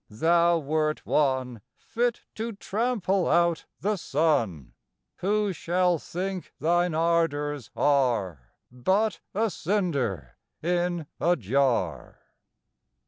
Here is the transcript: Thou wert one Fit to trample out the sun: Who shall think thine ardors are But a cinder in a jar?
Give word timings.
Thou 0.09 0.57
wert 0.57 1.05
one 1.05 1.61
Fit 1.77 2.23
to 2.33 2.53
trample 2.53 3.29
out 3.29 3.65
the 3.81 3.97
sun: 3.97 4.73
Who 5.17 5.53
shall 5.53 5.99
think 5.99 6.53
thine 6.57 6.95
ardors 6.95 7.69
are 7.75 8.51
But 8.71 9.19
a 9.35 9.51
cinder 9.51 10.37
in 10.63 11.05
a 11.19 11.35
jar? 11.35 12.17